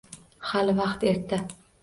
[0.51, 1.41] Hali vaqt erta.